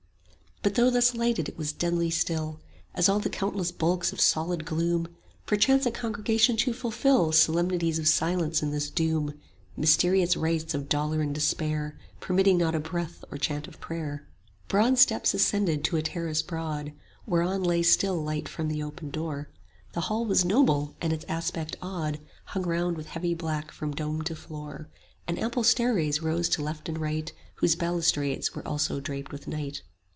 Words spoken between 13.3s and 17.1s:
or chant of prayer? Broad steps ascended to a terrace broad